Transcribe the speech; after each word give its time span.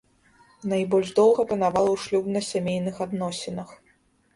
Найбольш 0.71 1.11
доўга 1.21 1.47
панавала 1.53 1.89
ў 1.95 1.97
шлюбна-сямейных 2.09 2.95
адносінах. 3.11 3.69